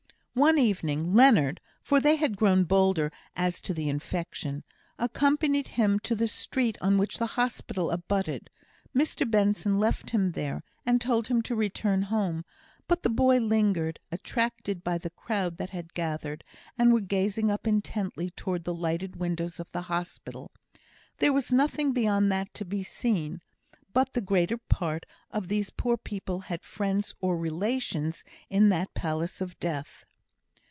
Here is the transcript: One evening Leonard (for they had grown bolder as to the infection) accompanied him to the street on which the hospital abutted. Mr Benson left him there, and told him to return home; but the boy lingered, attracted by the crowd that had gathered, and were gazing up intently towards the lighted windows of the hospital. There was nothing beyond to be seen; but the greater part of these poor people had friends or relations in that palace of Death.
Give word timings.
One 0.33 0.57
evening 0.57 1.13
Leonard 1.13 1.59
(for 1.83 1.99
they 1.99 2.15
had 2.15 2.37
grown 2.37 2.63
bolder 2.63 3.11
as 3.35 3.59
to 3.61 3.73
the 3.73 3.89
infection) 3.89 4.63
accompanied 4.97 5.67
him 5.67 5.99
to 5.99 6.15
the 6.15 6.25
street 6.27 6.77
on 6.79 6.97
which 6.97 7.17
the 7.17 7.25
hospital 7.35 7.91
abutted. 7.91 8.49
Mr 8.95 9.29
Benson 9.29 9.77
left 9.77 10.11
him 10.11 10.31
there, 10.31 10.63
and 10.85 11.01
told 11.01 11.27
him 11.27 11.41
to 11.41 11.53
return 11.53 12.03
home; 12.03 12.45
but 12.87 13.03
the 13.03 13.09
boy 13.09 13.39
lingered, 13.41 13.99
attracted 14.09 14.85
by 14.85 14.97
the 14.97 15.09
crowd 15.09 15.57
that 15.57 15.71
had 15.71 15.93
gathered, 15.93 16.45
and 16.77 16.93
were 16.93 17.01
gazing 17.01 17.51
up 17.51 17.67
intently 17.67 18.29
towards 18.29 18.63
the 18.63 18.73
lighted 18.73 19.17
windows 19.17 19.59
of 19.59 19.69
the 19.73 19.81
hospital. 19.91 20.51
There 21.17 21.33
was 21.33 21.51
nothing 21.51 21.91
beyond 21.91 22.31
to 22.53 22.63
be 22.63 22.83
seen; 22.83 23.41
but 23.91 24.13
the 24.13 24.21
greater 24.21 24.57
part 24.57 25.05
of 25.29 25.49
these 25.49 25.71
poor 25.71 25.97
people 25.97 26.39
had 26.47 26.63
friends 26.63 27.15
or 27.19 27.35
relations 27.37 28.23
in 28.49 28.69
that 28.69 28.93
palace 28.93 29.41
of 29.41 29.59
Death. 29.59 30.05